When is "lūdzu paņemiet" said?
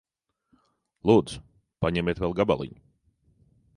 1.09-2.23